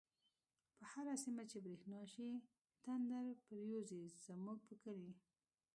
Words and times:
په 0.77 0.83
هر 0.93 1.05
سيمه 1.23 1.43
چی 1.49 1.57
بريښنا 1.65 2.01
شی، 2.13 2.29
تندر 2.83 3.25
پر 3.45 3.59
يوزی 3.71 4.03
زموږ 4.25 4.59
په 4.67 4.75
کلی 4.83 5.11